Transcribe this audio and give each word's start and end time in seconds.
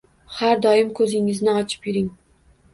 Har 0.37 0.63
doim 0.67 0.89
ko’zingizni 1.01 1.55
ochib 1.63 1.87
yuring 1.91 2.11